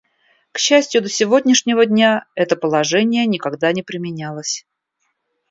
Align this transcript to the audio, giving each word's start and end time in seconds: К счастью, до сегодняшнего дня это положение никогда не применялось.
К 0.51 0.57
счастью, 0.57 1.03
до 1.03 1.09
сегодняшнего 1.09 1.85
дня 1.85 2.25
это 2.33 2.55
положение 2.55 3.27
никогда 3.27 3.71
не 3.71 3.83
применялось. 3.83 4.65